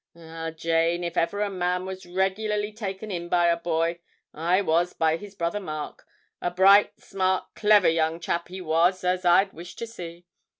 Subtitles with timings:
[0.17, 3.99] Ah, Jane, if ever a man was regularly taken in by a boy,
[4.33, 6.07] I was by his brother Mark
[6.41, 10.25] a bright, smart, clever young chap he was as I'd wish to see.